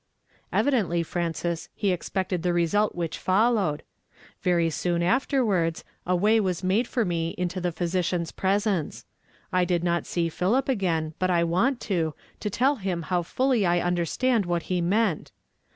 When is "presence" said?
8.31-9.05